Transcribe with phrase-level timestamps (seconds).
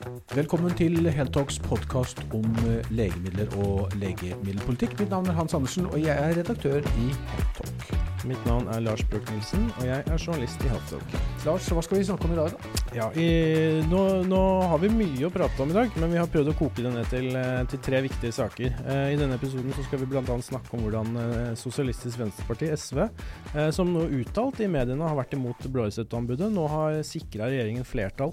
[0.00, 4.94] Velkommen til Heltalks podkast om eh, legemidler og legemiddelpolitikk.
[4.96, 7.90] Mitt navn er Hans Andersen, og jeg er redaktør i Heltalk.
[8.28, 11.12] Mitt navn er Lars Brøk Nilsen, og jeg er journalist i Heltalk.
[11.44, 12.54] Lars, hva skal vi snakke om i dag?
[12.54, 12.70] da?
[12.96, 13.26] Ja, i,
[13.90, 14.40] nå, nå,
[14.72, 16.94] har vi mye å prate om i dag, men vi har prøvd å koke det
[16.96, 18.80] ned til, eh, til tre viktige saker.
[18.80, 20.24] Eh, I denne episoden så skal vi bl.a.
[20.24, 21.20] snakke om hvordan
[21.60, 23.04] Sosialistisk Venstreparti, SV,
[23.76, 28.32] som nå uttalt i mediene har vært imot blåreseptanbudet, nå har sikra regjeringen flertall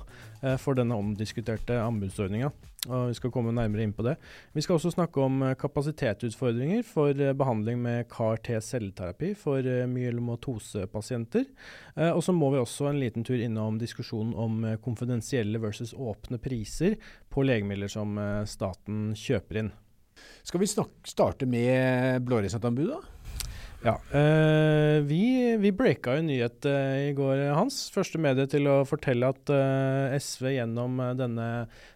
[0.62, 2.52] for denne omdiskuterte anbudsordninga.
[2.88, 4.14] Vi skal komme nærmere inn på det.
[4.56, 11.50] Vi skal også snakke om eh, kapasitetsutfordringer for eh, behandling med CAR-T-celleterapi for eh, myelomatosepasienter.
[11.98, 15.92] Eh, Og så må vi også en liten tur innom diskusjonen om eh, konfidensielle versus
[15.98, 16.96] åpne priser
[17.34, 19.74] på legemidler som eh, staten kjøper inn.
[20.48, 23.04] Skal vi starte med blåreseptanbudet?
[23.86, 25.22] Ja, Uh, vi,
[25.62, 27.88] vi breaka jo en nyhet uh, i går, Hans.
[27.94, 31.48] Første medie til å fortelle at uh, SV gjennom eh, denne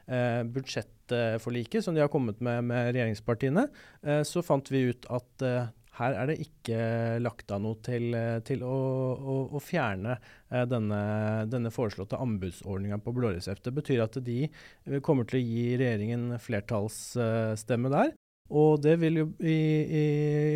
[0.06, 3.66] eh, budsjettforliket som de har kommet med med regjeringspartiene,
[4.06, 6.78] eh, så fant vi ut at eh, her er det ikke
[7.22, 8.78] lagt av noe til, eh, til å,
[9.18, 11.02] å, å fjerne eh, denne,
[11.52, 13.66] denne foreslåtte anbudsordninga på blåresept.
[13.68, 18.14] Det betyr at de eh, kommer til å gi regjeringen flertallsstemme der.
[18.52, 20.08] Og det vil jo i, i,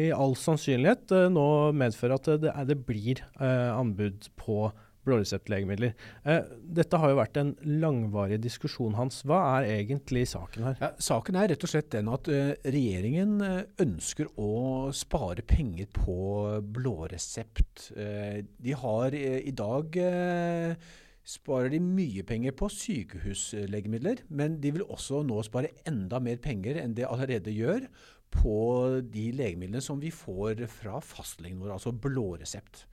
[0.08, 1.46] i all sannsynlighet uh, nå
[1.78, 4.66] medføre at det, er, det blir uh, anbud på
[5.06, 5.94] blåreseptlegemidler.
[6.26, 6.42] Uh,
[6.76, 9.22] dette har jo vært en langvarig diskusjon, Hans.
[9.28, 10.80] Hva er egentlig saken her?
[10.82, 15.88] Ja, saken er rett og slett den at eh, regjeringen eh, ønsker å spare penger
[15.94, 16.18] på
[16.76, 17.92] blåresept.
[17.96, 24.76] Eh, de har eh, i dag eh, sparer de mye penger på sykehuslegemidler, men de
[24.76, 27.88] vil også nå spare enda mer penger enn de allerede gjør
[28.36, 28.56] på
[29.14, 32.84] de legemidlene som vi får fra fastlegen vår, altså blåresept.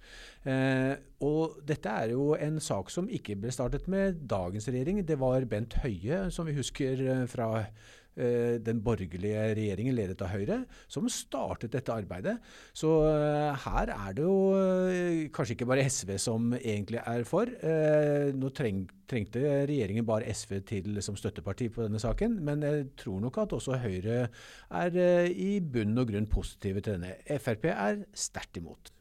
[0.49, 0.95] Eh,
[1.25, 5.03] og dette er jo en sak som ikke ble startet med dagens regjering.
[5.07, 7.67] Det var Bent Høie, som vi husker eh, fra
[8.15, 10.59] den borgerlige regjeringen ledet av Høyre,
[10.91, 12.37] som startet dette arbeidet.
[12.77, 17.51] Så eh, her er det jo eh, kanskje ikke bare SV som egentlig er for.
[17.51, 22.89] Eh, nå treng, trengte regjeringen bare SV til som støtteparti på denne saken, men jeg
[23.05, 27.17] tror nok at også Høyre er eh, i bunn og grunn positive til denne.
[27.43, 28.93] Frp er sterkt imot.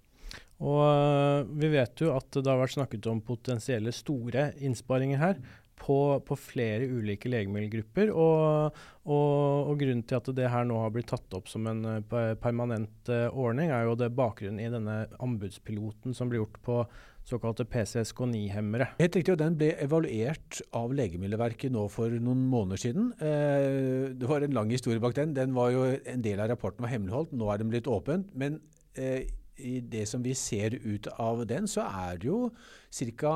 [0.61, 5.39] Og vi vet jo at det har vært snakket om potensielle store innsparinger her
[5.81, 8.11] på, på flere ulike legemiddelgrupper.
[8.13, 11.81] Og, og, og grunnen til at det her nå har blitt tatt opp som en
[11.97, 16.83] øh, permanent uh, ordning, er jo det bakgrunnen i denne anbudspiloten som ble gjort på
[17.27, 18.91] såkalte PCSK9-hemmere.
[18.99, 23.11] Helt riktig, og den ble evaluert av Legemiddelverket nå for noen måneder siden.
[23.21, 25.35] Eh, det var en lang historie bak den.
[25.37, 28.31] Den var jo, En del av rapporten var hemmeligholdt, nå er den blitt åpent.
[28.33, 28.59] Men
[28.95, 29.29] eh,
[29.61, 32.51] i det som vi ser ut av den, så er det jo
[32.91, 33.33] ca.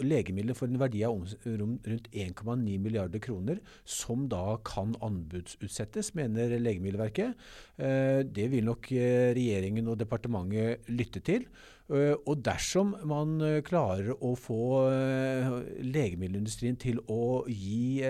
[0.00, 7.34] legemidler for en verdi av rundt 1,9 milliarder kroner som da kan anbudsutsettes, mener Legemiddelverket.
[7.76, 11.44] Eh, Det vil nok eh, regjeringen og departementet lytte til.
[11.92, 15.50] Eh, Og dersom man eh, klarer å få eh,
[15.84, 18.00] legemiddelindustrien til å gi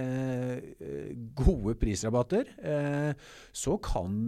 [1.34, 2.52] gode prisrabatter,
[3.54, 4.20] så kan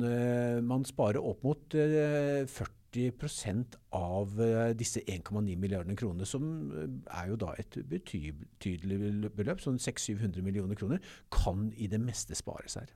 [0.67, 4.39] man spare opp mot eh, 40 av
[4.79, 11.03] disse 1,9 milliardene kroner, som er jo da et betydelig beløp, sånn 600-700 millioner kroner,
[11.29, 12.89] kan i det meste spares her.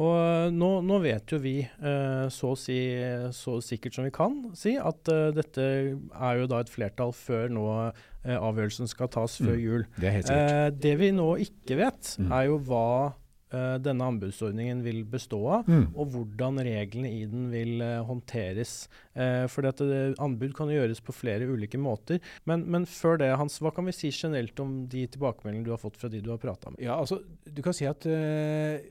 [0.00, 2.76] Og øh, nå, nå vet jo vi øh, så si
[3.36, 5.60] så sikkert som vi kan si at øh, dette
[6.14, 7.66] er jo da et flertall før nå
[8.24, 9.64] avgjørelsen skal tas før Mm.
[9.66, 9.84] jul.
[10.00, 12.32] Det er helt Eh, det vi nå ikke vet, Mm.
[12.32, 13.12] er jo hva
[13.52, 15.88] eh, denne anbudsordningen vil bestå av, Mm.
[15.94, 17.82] og hvordan reglene i den vil
[19.14, 22.20] eh, fordi at det, anbud kan gjøres på flere ulike måter.
[22.48, 25.82] Men, men før det, Hans, hva kan vi si generelt om de tilbakemeldingene du har
[25.82, 26.82] fått fra de du har prata med?
[26.82, 28.82] Ja, altså, du kan si at eh,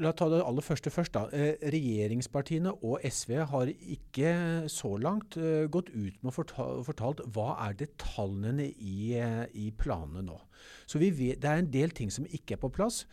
[0.00, 1.16] La oss ta det aller første først.
[1.16, 1.26] da.
[1.32, 4.34] Eh, regjeringspartiene og SV har ikke
[4.72, 9.70] så langt eh, gått ut med å fortalt, fortalt hva er detaljene i, eh, i
[9.76, 10.40] planene nå.
[10.86, 13.04] Så vet, Det er en del ting som ikke er på plass.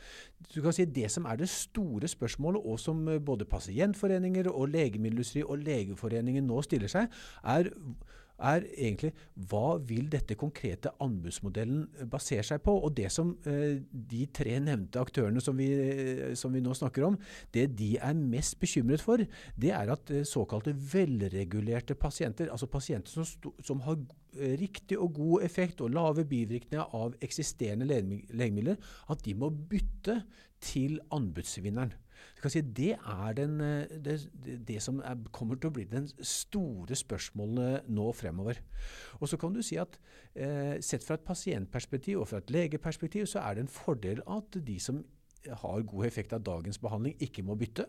[0.54, 4.70] Du kan si Det som er det store spørsmålet, og som eh, både pasientforeninger og
[4.70, 7.10] legemiddelindustri og Legeforeningen nå stiller seg,
[7.44, 7.72] er
[8.42, 9.12] er egentlig
[9.50, 12.76] hva vil dette konkrete anbudsmodellen eh, basere seg på?
[12.86, 17.08] Og det som eh, de tre nevnte aktørene som vi, eh, som vi nå snakker
[17.08, 17.18] om,
[17.56, 19.24] det de er mest bekymret for,
[19.56, 24.02] det er at eh, såkalte velregulerte pasienter, altså pasienter som, som har
[24.34, 27.86] riktig og god effekt og lave bivirkninger av eksisterende
[28.34, 28.80] legemidler,
[29.14, 30.24] at de må bytte
[30.64, 31.94] til anbudsvinneren.
[32.44, 33.56] Si, det er den,
[34.04, 34.18] det,
[34.68, 38.60] det, som er, kommer til å bli den store spørsmålene nå fremover.
[39.22, 39.96] Og så kan du si at
[40.36, 44.60] eh, Sett fra et pasientperspektiv og fra et legeperspektiv så er det en fordel at
[44.68, 45.00] de som
[45.64, 47.88] har god effekt av dagens behandling, ikke må bytte.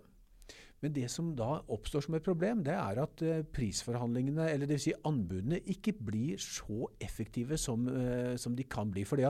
[0.85, 4.89] Men det som da oppstår som et problem, det er at uh, prisforhandlingene, eller dvs.
[4.89, 9.07] Si anbudene, ikke blir så effektive som, uh, som, de kan bli.
[9.09, 9.25] fordi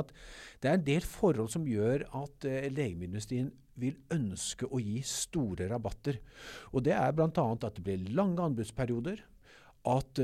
[0.63, 6.21] det er en del forhold som gjør at legemiddelindustrien vil ønske å gi store rabatter.
[6.73, 7.29] Og Det er bl.a.
[7.29, 9.23] at det blir lange anbudsperioder.
[9.91, 10.21] At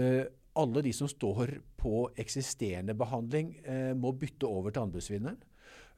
[0.60, 3.52] alle de som står på eksisterende behandling,
[4.00, 5.40] må bytte over til anbudsvinneren.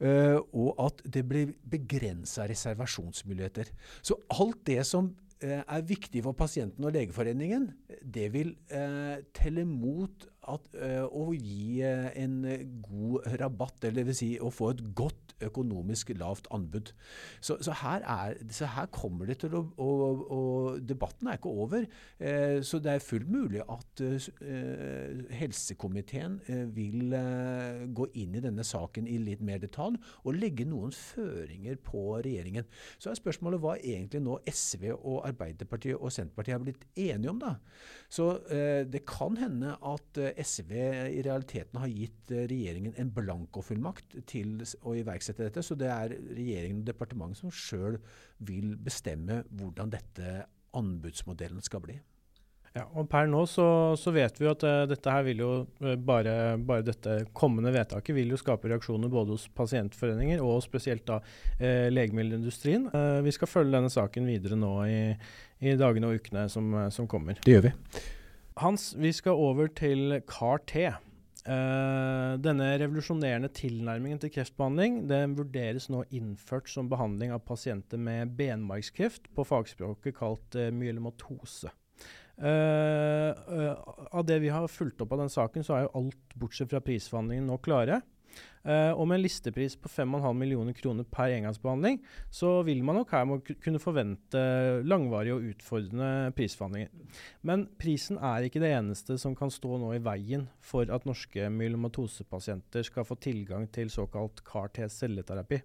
[0.03, 3.71] Uh, og at det blir begrensa reservasjonsmuligheter.
[4.03, 5.13] Så alt det som
[5.43, 7.69] er viktig for pasienten og Legeforeningen,
[8.03, 8.53] det vil
[9.35, 10.73] telle mot at,
[11.07, 12.41] å gi en
[12.83, 16.93] god rabatt, eller vil si å få et godt økonomisk lavt anbud.
[17.41, 21.87] Så, så, her, er, så her, kommer det til å og, Debatten er ikke over.
[22.19, 28.43] Eh, så det er fullt mulig at eh, helsekomiteen eh, vil eh, gå inn i
[28.45, 32.69] denne saken i litt mer detalj og legge noen føringer på regjeringen.
[32.99, 37.41] Så er spørsmålet hva egentlig nå SV og Arbeiderpartiet og Senterpartiet har blitt enige om.
[37.43, 37.57] da.
[38.13, 40.73] Så eh, det kan hende at eh, SV
[41.13, 45.65] i realiteten har gitt regjeringen en blankofullmakt til å iverksette dette.
[45.65, 48.01] Så det er regjeringen og departementet som sjøl
[48.43, 50.43] vil bestemme hvordan dette
[50.77, 51.99] anbudsmodellen skal bli.
[52.73, 53.67] Ja, og Per nå så,
[54.01, 55.51] så vet vi at uh, dette her vil jo
[55.85, 61.05] uh, bare, bare, dette kommende vedtaket vil jo skape reaksjoner både hos pasientforeninger og spesielt
[61.11, 62.89] da uh, legemiddelindustrien.
[63.23, 64.99] vi skal følge denne saken videre nå i,
[65.61, 67.37] i dagene og ukene som, som, kommer.
[67.45, 67.75] Det gjør vi.
[68.61, 70.91] Hans, vi skal over til CAR-T.
[71.43, 78.37] Uh, denne revolusjonerende tilnærmingen til kreftbehandling den vurderes nå innført som behandling av pasienter med
[78.39, 81.73] benmargskreft, på fagspråket kalt uh, myelomatose.
[82.39, 83.33] Uh,
[84.13, 86.83] av det vi har fulgt opp av den saken, så er jo alt bortsett fra
[86.85, 88.03] prisforhandlingene nå klare.
[88.63, 91.99] Uh, og med en listepris på 5,5 millioner kroner per engangsbehandling,
[92.31, 94.45] så vil man nok her må kunne forvente
[94.87, 97.19] langvarige og utfordrende prisforhandlinger.
[97.43, 101.51] Men prisen er ikke det eneste som kan stå nå i veien for at norske
[101.51, 105.63] myelomatosepasienter skal få tilgang til såkalt CAR-T-celleterapi.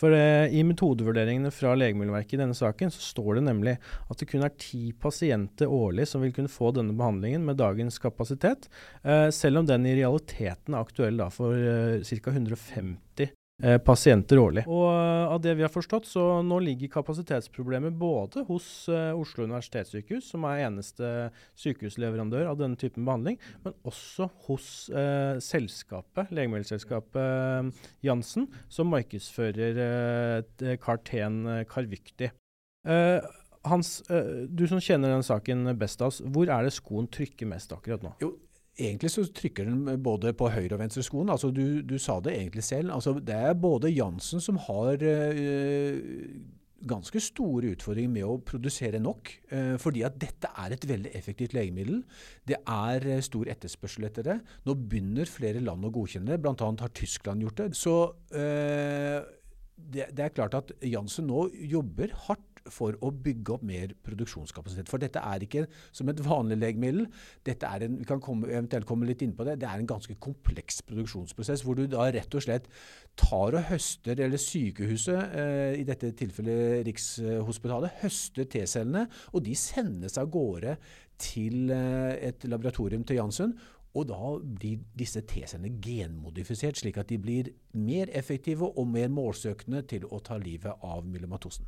[0.00, 3.76] For eh, I metodevurderingene fra Legemiddelverket i denne saken så står det nemlig
[4.08, 8.00] at det kun er ti pasienter årlig som vil kunne få denne behandlingen med dagens
[8.00, 8.70] kapasitet,
[9.04, 12.32] eh, selv om den i realiteten er aktuell da, for eh, ca.
[12.32, 13.39] 150 Eh,
[13.84, 14.64] pasienter årlig.
[14.70, 19.44] Og uh, av det vi har forstått, så nå ligger kapasitetsproblemet både hos uh, Oslo
[19.46, 21.30] universitetssykehus, som er eneste
[21.60, 27.74] sykehusleverandør av denne typen behandling, men også hos eh, selskapet, legemiddelselskapet
[28.06, 32.30] Jansen, som markedsfører eh, Carten Carvykti.
[33.68, 33.90] Hans,
[34.48, 38.04] du som kjenner den saken best av oss, hvor er det skoen trykker mest akkurat
[38.04, 38.14] nå?
[38.22, 38.32] Jo,
[38.80, 41.32] Egentlig så trykker den både på høyre og venstre skoen.
[41.32, 42.94] Altså du, du sa det egentlig selv.
[42.94, 45.98] Altså det er både Jansen som har øh,
[46.88, 49.32] ganske store utfordringer med å produsere nok.
[49.52, 52.02] Øh, fordi at dette er et veldig effektivt legemiddel.
[52.48, 54.38] Det er øh, stor etterspørsel etter det.
[54.64, 56.40] Nå begynner flere land å godkjenne det.
[56.40, 56.56] Bl.a.
[56.56, 57.70] har Tyskland gjort det.
[57.78, 57.96] Så
[59.80, 64.90] det, det, er klart at Jansen nå jobber hardt for å bygge opp mer produksjonskapasitet.
[64.90, 65.66] For dette er ikke
[65.96, 67.08] som et vanlig legemiddel.
[67.46, 69.90] Dette er en, vi kan komme, eventuelt komme litt inn på det, det er en
[69.90, 72.70] ganske kompleks produksjonsprosess, hvor du da rett og slett
[73.20, 80.18] tar og høster, eller sykehuset, eh, i dette tilfellet Rikshospitalet, høster T-cellene, og de sendes
[80.20, 80.76] av gårde
[81.20, 83.54] til eh, et laboratorium til Janssen.
[83.98, 89.82] Og da blir disse T-cellene genmodifisert, slik at de blir mer effektive og mer målsøkende
[89.90, 91.66] til å ta livet av myelomatosen.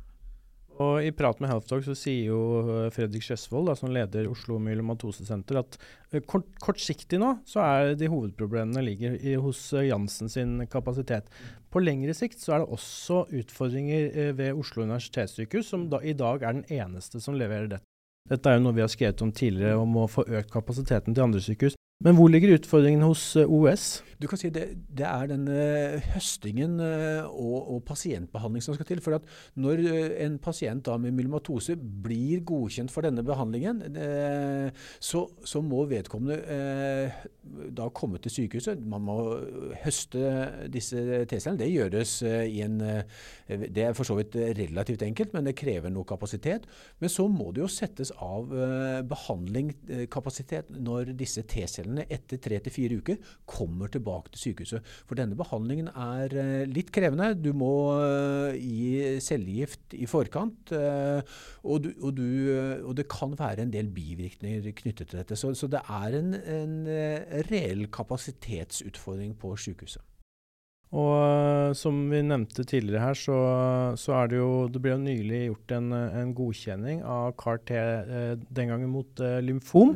[0.81, 5.59] Og I prat med Healthtalk så sier jo eh, Fredrik Sjøsvold, som leder Oslo Myelomatosesenter,
[5.61, 10.63] at uh, kort, kortsiktig nå så er de hovedproblemene ligger i, hos uh, Jansen sin
[10.71, 11.29] kapasitet.
[11.69, 16.41] På lengre sikt så er det også utfordringer ved Oslo universitetssykehus, som da, i dag
[16.41, 17.87] er den eneste som leverer dette.
[18.29, 21.25] Dette er jo noe vi har skrevet om tidligere, om å få økt kapasiteten til
[21.25, 21.75] andre sykehus.
[22.03, 24.01] Men hvor ligger utfordringen hos OUS?
[24.19, 28.87] Du kan si det, det er den uh, høstingen uh, og, og, pasientbehandling som skal
[28.87, 29.01] til.
[29.03, 29.19] For
[29.59, 29.83] når
[30.23, 33.81] en pasient med myelomatose blir godkjent for denne behandlingen,
[35.03, 36.37] så, så, må vedkommende
[37.75, 38.81] da komme til sykehuset.
[38.87, 39.17] Man må
[39.83, 40.23] høste
[40.71, 41.59] disse T-cellene.
[41.61, 46.07] Det gjøres i en Det er for så vidt relativt enkelt, men det krever noe
[46.07, 46.67] kapasitet.
[46.99, 48.51] Men så må det jo settes av
[49.09, 54.83] behandlingskapasitet når disse T-cellene pasientene etter tre til fire uker kommer tilbake til sykehuset.
[55.07, 57.33] For denne behandlingen er eh, litt krevende.
[57.35, 61.21] Du må eh, gi cellegift i forkant, eh,
[61.63, 62.27] og, du, og, du,
[62.83, 65.37] og, det kan være en del bivirkninger knyttet til dette.
[65.37, 66.79] Så, så det er en, en
[67.49, 70.03] reell kapasitetsutfordring på sykehuset.
[70.93, 73.37] Og uh, som vi nevnte tidligere her, så,
[73.97, 75.89] så, er det jo Det ble jo nylig gjort en,
[76.21, 79.95] en godkjenning av CAR-T eh, den gangen mot eh, lymfom.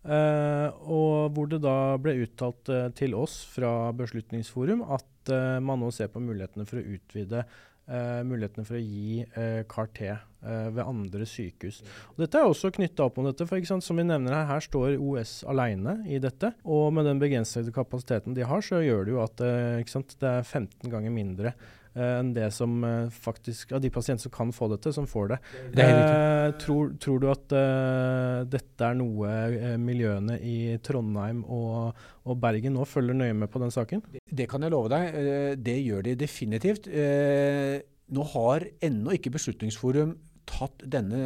[0.00, 6.22] og hvor det da ble uttalt til oss fra Beslutningsforum at man nå ser på
[6.24, 7.42] mulighetene for å utvide
[7.90, 11.80] uh, mulighetene for å gi eh, CAR-T uh, ved andre sykehus.
[12.14, 14.96] Og dette er også knytta opp om dette, for som vi nevner her, her står
[14.96, 16.54] OS alene i dette.
[16.64, 20.88] Og med den begrensede kapasiteten de har, så gjør det jo at det er 15
[20.90, 24.92] ganger mindre Eh, enn det som eh, faktisk Av de pasienter som kan få dette,
[24.92, 25.38] som får det.
[25.76, 31.98] det eh, tror, tror, du at uh, dette er noe uh, miljøene i Trondheim og,
[32.24, 34.02] og, Bergen nå følger nøye med på den saken?
[34.12, 35.14] Det, det kan jeg love deg.
[35.60, 36.88] det gjør de definitivt.
[38.10, 40.16] nå har ennå ikke Beslutningsforum
[40.48, 41.20] tatt denne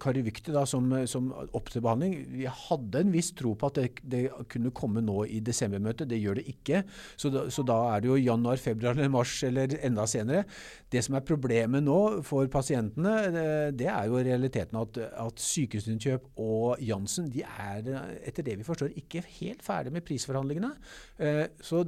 [0.00, 2.14] Karivykti som, som opp til behandling.
[2.32, 4.22] Vi hadde en viss tro på at det, det
[4.52, 6.08] kunne komme nå i desembermøtet.
[6.10, 6.82] Det gjør det ikke.
[7.20, 10.44] Så da, så da, er det jo januar, februar eller mars eller enda senere.
[10.90, 13.16] Det som er problemet nå for pasientene,
[13.76, 17.90] det er jo realiteten at, at Sykehusinnkjøp og Jansen de er
[18.26, 20.72] etter det vi forstår ikke helt ferdig med prisforhandlingene.
[21.20, 21.84] Eh, så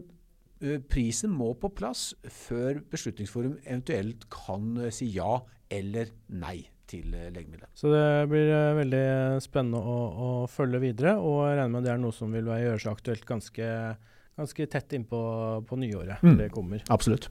[0.91, 5.41] prisen må på plass før Beslutningsforum eventuelt kan si ja
[5.73, 6.61] eller nei
[6.93, 7.71] til eh, legemiddelet.
[7.79, 9.05] Så det blir veldig
[9.45, 12.81] spennende å, å, følge videre, og jeg regner med det er noe som vil gjøre
[12.83, 13.69] seg aktuelt ganske,
[14.39, 15.23] ganske tett innpå
[15.69, 16.23] på nyåret.
[16.25, 16.37] Mm.
[16.41, 16.85] det kommer.
[16.93, 17.31] Absolutt.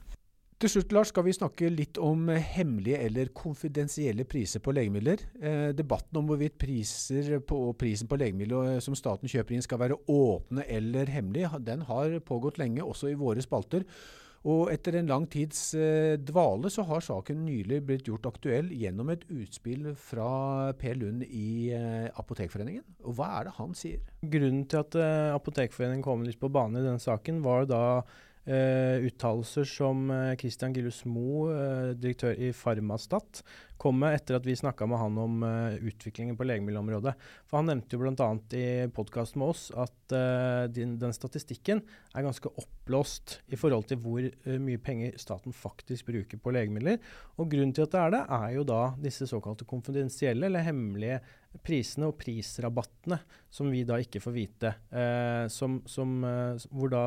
[0.62, 5.24] Til slutt Lars, skal vi snakke litt om hemmelige eller konfidensielle priser på legemidler.
[5.42, 9.98] Eh, debatten om hvorvidt priser på, prisen på legemidler som staten kjøper inn skal være
[10.06, 13.90] åpne eller hemmelige, den har pågått lenge, også i våre spalter.
[14.52, 19.10] Og etter en lang tids eh, dvale så har saken nylig blitt gjort aktuell gjennom
[19.14, 22.86] et utspill fra Per Lund i eh, Apotekforeningen.
[23.06, 24.02] Og hva er det han sier?
[24.22, 27.82] Grunnen til at eh, Apotekforeningen kom litt på banen i denne saken, var da
[29.06, 33.44] uttalelser som uh, Christian Gillus Moe, uh, direktør i Farmastat,
[33.82, 35.42] kom med etter at vi snakka med han om
[35.82, 37.16] utviklingen på legemiddelområdet.
[37.50, 38.30] For Han nevnte jo bl.a.
[38.54, 40.16] i podkasten med oss at
[40.76, 41.82] din, den statistikken
[42.14, 44.28] er ganske oppblåst i forhold til hvor
[44.62, 47.00] mye penger staten faktisk bruker på legemidler.
[47.40, 51.22] Og Grunnen til at det er det, er jo da disse såkalte konfidensielle eller hemmelige
[51.66, 53.18] prisene og prisrabattene
[53.52, 54.74] som vi da ikke får vite.
[55.52, 56.22] Som, som,
[56.72, 57.04] hvor da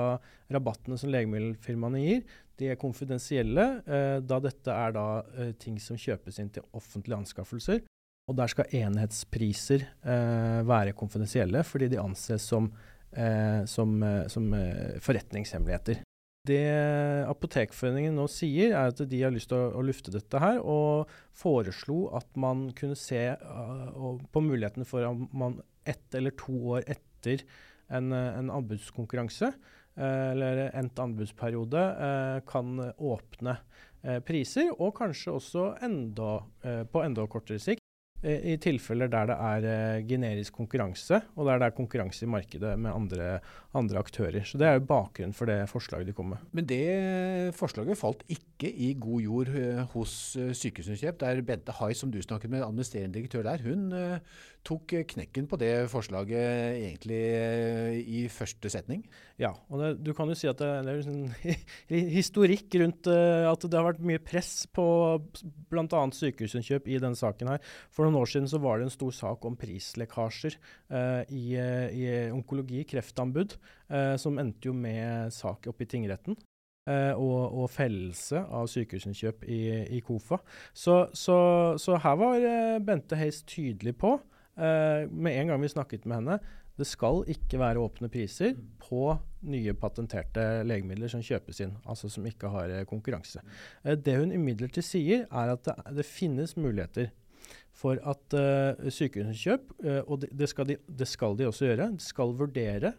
[0.52, 2.24] rabattene som legemiddelfirmaene gir,
[2.60, 7.18] de er konfidensielle, eh, da dette er da eh, ting som kjøpes inn til offentlige
[7.24, 7.82] anskaffelser.
[8.30, 12.70] Og der skal enhetspriser eh, være konfidensielle, fordi de anses som,
[13.12, 13.98] eh, som,
[14.32, 14.48] som
[15.04, 16.04] forretningshemmeligheter.
[16.44, 16.60] Det
[17.24, 21.12] Apotekforeningen nå sier, er at de har lyst til å, å lufte dette her, og
[21.32, 23.94] foreslo at man kunne se uh,
[24.28, 25.56] på mulighetene for at man
[25.88, 27.46] ett eller to år etter
[27.88, 29.54] en, en anbudskonkurranse,
[29.96, 33.58] eller endt anbudsperiode, uh, kan åpne
[34.26, 36.34] priser, og kanskje også enda,
[36.92, 37.80] på enda kortere sikt
[38.24, 42.90] i tilfeller der det er generisk konkurranse, og der det er konkurranse i markedet med
[42.90, 43.40] andre,
[43.74, 44.44] andre, aktører.
[44.44, 46.38] Så Det er jo bakgrunnen for det forslaget de kom med.
[46.52, 49.48] Men det forslaget falt ikke i god jord
[49.92, 53.92] hos Sykehusinnkjøp, der Bente Hai, som du snakket med, administrerende direktør der, hun
[54.64, 57.20] tok knekken på det forslaget egentlig
[58.08, 59.04] i første setning.
[59.40, 63.66] Ja, og det, du kan jo si at det, det er en historikk rundt at
[63.68, 64.86] det har vært mye press på
[65.72, 66.02] bl.a.
[66.14, 67.62] Sykehusinnkjøp i denne saken her.
[67.92, 71.88] For noen år siden så var det en stor sak om prislekkasjer uh, i, uh,
[71.90, 73.56] i, onkologi, kreftanbud,
[73.92, 76.38] uh, som endte jo med sak oppe i tingretten.
[76.84, 79.60] Og, og, fellelse av sykehusinnkjøp i,
[79.96, 80.36] i KOFA.
[80.76, 81.36] Så, så,
[81.80, 82.44] så, her var
[82.84, 84.10] Bente Heis tydelig på,
[84.56, 86.38] med en gang vi snakket med henne,
[86.78, 89.12] det skal ikke være åpne priser på
[89.46, 93.42] nye patenterte legemidler som kjøpes inn, altså som ikke har konkurranse.
[93.82, 97.12] Det hun imidlertid sier, er at det, det finnes muligheter
[97.74, 98.36] for at
[98.94, 99.70] sykehusinnkjøp,
[100.06, 102.94] og det, det, skal de, det, skal de, også gjøre, skal vurdere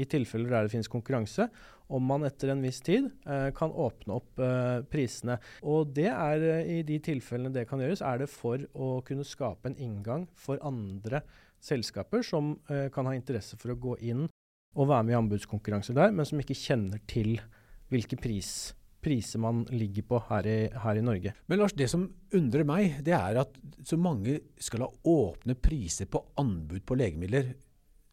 [0.00, 1.48] i tilfeller der det finnes konkurranse,
[1.90, 4.42] om man etter en viss tid uh, kan åpne opp
[4.92, 5.36] prisene.
[5.66, 9.70] Og det er i de tilfellene det kan gjøres, er det for å kunne skape
[9.70, 11.24] en inngang for andre
[11.60, 14.22] selskaper som kan ha interesse for å gå inn
[14.78, 17.34] og være med i anbudskonkurranse der, men som ikke kjenner til
[17.90, 21.32] hvilke pris priser man ligger på her i, her i, Norge.
[21.48, 22.04] Men Lars, det som
[22.36, 27.54] undrer meg, det er at så mange skal ha åpne priser på anbud på legemidler.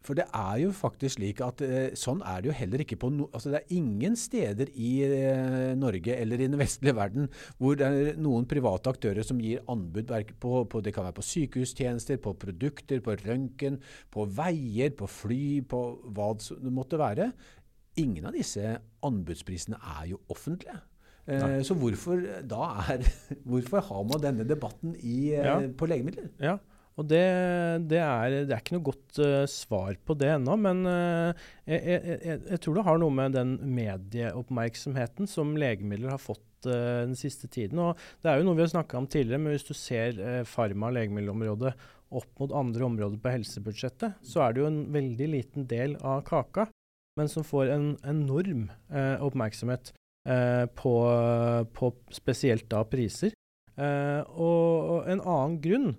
[0.08, 3.10] For det er jo faktisk slik at eh, sånn er det jo heller ikke på
[3.12, 7.28] no, altså Det er ingen steder i eh, Norge eller i den vestlige verden
[7.60, 11.28] hvor det er noen private aktører som gir anbud på, på Det kan være på
[11.28, 13.82] sykehustjenester, på produkter, på røntgen,
[14.14, 15.82] på veier, på fly, på
[16.16, 17.32] hva det måtte være.
[18.00, 20.80] Ingen av disse anbudsprisene er jo offentlige.
[21.28, 21.60] Nei.
[21.68, 23.02] så hvorfor, er,
[23.50, 25.58] hvorfor, har man denne debatten i, eh, ja.
[25.76, 26.30] på legemidler?
[26.40, 26.56] Ja,
[26.98, 27.26] og det,
[27.92, 31.30] det, er, det, er, ikke noe godt uh, svar på det ennå, men uh,
[31.70, 37.06] jeg, jeg, jeg, tror det har noe med den medieoppmerksomheten som legemidler har fått uh,
[37.06, 37.84] den siste tiden.
[37.84, 40.18] Og det er jo noe vi har snakka om tidligere, men hvis du ser
[40.50, 41.76] farma- og legemiddelområdet
[42.18, 46.26] opp mot andre områder på helsebudsjettet, så er det jo en veldig liten del av
[46.26, 46.66] kaka,
[47.20, 48.68] men som får en enorm
[49.26, 49.92] oppmerksomhet
[50.78, 50.94] på,
[51.76, 53.34] på, spesielt da priser.
[53.76, 54.62] og,
[54.94, 55.90] og en annen grunn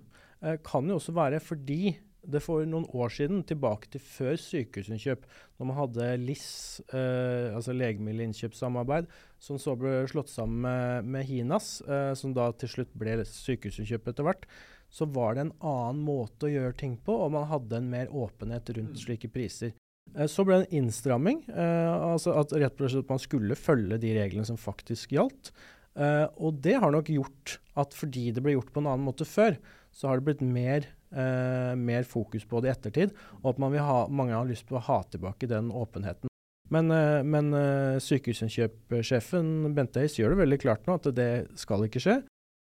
[0.63, 5.23] kan jo også være fordi det for noen år siden, tilbake til før sykehusinnkjøp,
[5.59, 6.49] når man hadde LIS,
[6.91, 9.07] eh, altså legemiddelinnkjøpssamarbeid,
[9.41, 14.11] som så ble slått sammen med, med HINAS, eh, som da til slutt ble sykehusinnkjøp
[14.11, 14.45] etter hvert,
[14.89, 18.11] så var det en annen måte å gjøre ting på, og man hadde en mer
[18.11, 19.75] åpenhet rundt slike priser.
[20.15, 24.01] Eh, så ble det en innstramming, eh, altså at rett og slett man skulle følge
[24.01, 25.53] de reglene som faktisk gjaldt.
[25.99, 29.27] Eh, og det har nok gjort at fordi det ble gjort på en annen måte
[29.27, 29.57] før,
[29.91, 33.99] så har det blitt mer, eh, mer fokus på det i ettertid, og at ha,
[34.07, 36.29] mange har lyst på å ha tilbake den åpenheten.
[36.69, 41.87] Men, eh, men eh, sykehusinnkjøpssjefen Bente Høis gjør det veldig klart nå at det skal
[41.87, 42.19] ikke skje.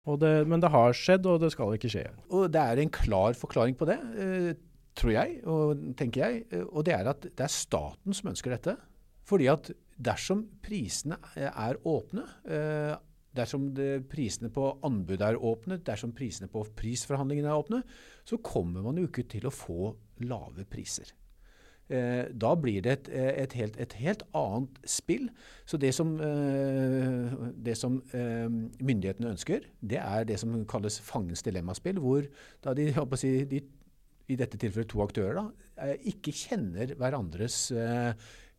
[0.04, 2.04] Det, men det har skjedd, og det skal ikke skje.
[2.28, 4.50] Og Det er en klar forklaring på det, eh,
[4.94, 6.64] tror jeg, og tenker jeg.
[6.68, 8.76] Og det er at det er staten som ønsker dette.
[9.24, 12.94] Fordi at dersom prisene er åpne, eh,
[13.34, 13.68] Dersom
[14.10, 17.82] prisene på anbud er åpne, dersom prisene på prisforhandlingene er åpne,
[18.26, 21.10] så kommer man jo ikke til å få lave priser.
[21.92, 23.08] Eh, da blir det et,
[23.42, 25.26] et, helt, et, helt, annet spill.
[25.68, 27.34] Så det som, eh,
[27.66, 28.48] det som eh,
[28.80, 32.24] myndighetene ønsker, det er det som kalles fangens dilemmaspill, hvor
[32.78, 32.88] de,
[33.20, 33.60] si, de
[34.32, 38.14] i dette tilfellet to aktører, da, eh, ikke kjenner hverandres eh,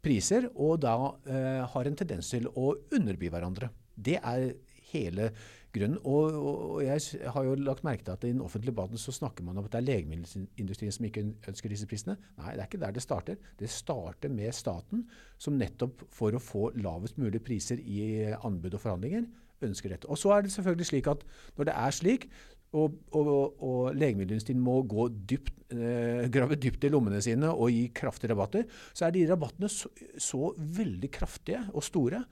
[0.06, 3.72] priser, og da eh, har en tendens til å underby hverandre.
[3.96, 4.52] Det er
[4.96, 5.30] hele
[5.76, 6.00] grunnen.
[6.04, 9.46] Og, og, jeg har jo lagt merke til at i den offentlige debatten så snakker
[9.46, 12.18] man om at det er legemiddelindustrien som ikke ønsker disse prisene.
[12.40, 13.40] Nei, det er ikke der det starter.
[13.60, 15.06] Det starter med staten,
[15.38, 19.28] som nettopp for å få lavest mulig priser i anbud og forhandlinger,
[19.66, 20.10] ønsker dette.
[20.12, 21.24] Og så er det selvfølgelig slik at
[21.58, 22.28] når det er slik,
[22.76, 23.30] og, og,
[23.64, 28.66] og legemiddelindustrien må gå dypt, eh, grave dypt i lommene sine og gi kraftige rabatter,
[28.92, 32.26] så er de rabattene så, så veldig kraftige og store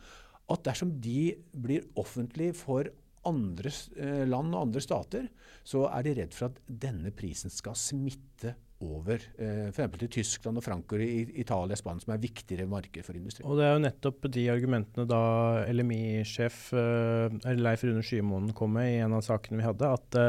[0.51, 2.89] at dersom de blir offentlig for
[3.29, 5.31] andre eh, land og andre stater,
[5.63, 9.95] så er de redd for at denne prisen skal smitte over eh, f.eks.
[10.01, 13.47] til Tyskland og Frankrike, Italia, Spania, som er viktigere marked for industrien.
[13.47, 15.23] Og Det er jo nettopp de argumentene da
[15.71, 20.21] LMI-sjef eh, Leif Rune Skymoen kom med i en av sakene vi hadde, at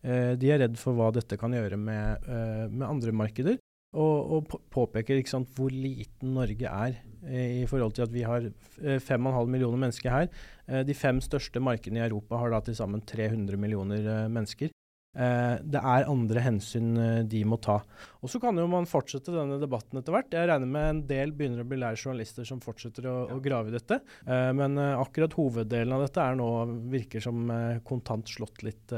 [0.00, 2.24] de er redd for hva dette kan gjøre med,
[2.72, 3.58] med andre markeder.
[3.90, 8.46] Og, og påpeker sant, hvor liten Norge er eh, i forhold til at vi har
[8.78, 10.28] 5,5 eh, millioner mennesker her.
[10.68, 14.70] Eh, de fem største markedene i Europa har da til sammen 300 millioner mennesker.
[15.18, 17.80] Eh, det er andre hensyn eh, de må ta.
[18.20, 20.34] Og Så kan jo man fortsette denne debatten etter hvert.
[20.34, 23.36] Jeg regner med en del begynner å bli lei journalister som fortsetter å, ja.
[23.36, 24.00] å grave i dette.
[24.26, 26.48] Eh, men akkurat hoveddelen av dette er nå
[26.92, 27.48] virker som
[27.86, 28.92] kontant slått litt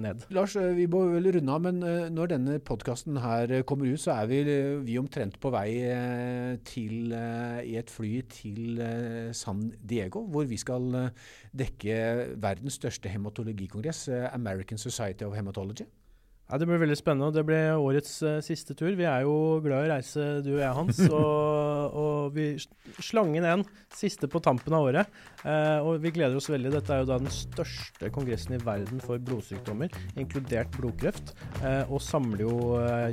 [0.00, 0.24] ned.
[0.34, 1.80] Lars, vi må vel runde av, men
[2.14, 4.40] når denne podkasten her kommer ut, så er vi,
[4.86, 5.68] vi omtrent på vei
[6.66, 8.82] til, i et fly til
[9.36, 11.12] San Diego, hvor vi skal
[11.54, 11.98] dekke
[12.42, 15.86] verdens største hematologikongress, American Society of Hematology
[16.50, 17.26] Ja, Det blir veldig spennende.
[17.30, 18.92] og Det blir årets uh, siste tur.
[18.98, 21.00] Vi er jo glad i å reise, du og jeg, Hans.
[21.14, 22.54] Og, og vi
[23.02, 25.20] slang inn en siste på tampen av året.
[25.44, 26.72] Eh, og vi gleder oss veldig.
[26.74, 31.34] Dette er jo da den største kongressen i verden for blodsykdommer, inkludert blodkreft.
[31.62, 32.56] Eh, og samler jo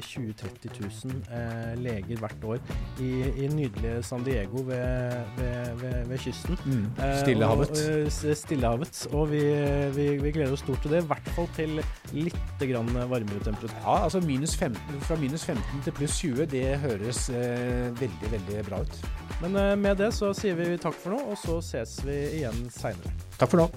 [0.08, 0.71] 20 000-30
[1.06, 2.62] 000 leger hvert år
[3.02, 3.12] i,
[3.43, 6.60] i, nydelige San Diego ved, ved, ved, ved kysten.
[6.65, 6.86] Mm.
[7.21, 7.76] Stillehavet.
[7.76, 9.04] Og, Stillehavet.
[9.12, 9.43] Og vi,
[9.95, 11.04] vi, vi, gleder oss stort til det.
[11.04, 11.82] I hvert fall til
[12.15, 13.76] litt grann varmere temperatur?
[13.82, 18.63] Ja, altså minus 15, Fra minus 15 til pluss 20, det høres eh, veldig, veldig
[18.69, 19.01] bra ut.
[19.42, 22.68] Men eh, med det så sier vi takk for nå, og så ses vi igjen
[22.74, 23.14] seinere.
[23.40, 23.70] Takk for nå.